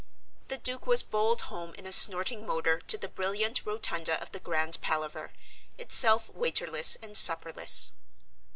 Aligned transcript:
The 0.47 0.57
Duke 0.57 0.87
was 0.87 1.03
bowled 1.03 1.41
home 1.41 1.75
in 1.75 1.85
a 1.85 1.91
snorting 1.91 2.43
motor 2.47 2.79
to 2.87 2.97
the 2.97 3.07
brilliant 3.07 3.67
rotunda 3.67 4.19
of 4.19 4.31
the 4.31 4.39
Grand 4.39 4.79
Palaver, 4.81 5.31
itself 5.77 6.27
waiterless 6.33 6.95
and 7.03 7.15
supperless. 7.15 7.91